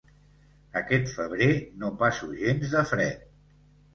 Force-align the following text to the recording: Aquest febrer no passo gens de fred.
Aquest 0.79 1.11
febrer 1.17 1.49
no 1.83 1.91
passo 2.01 2.29
gens 2.39 2.73
de 2.77 2.83
fred. 2.95 3.31